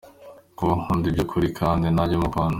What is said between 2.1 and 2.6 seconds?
mukunda.